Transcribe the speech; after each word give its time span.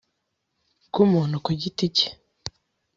Bw 0.87 0.95
umuntu 1.05 1.35
ku 1.45 1.51
giti 1.61 1.85
cye 1.95 2.09